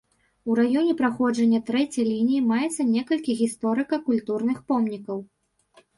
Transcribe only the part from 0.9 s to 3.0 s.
праходжання трэцяй лініі маецца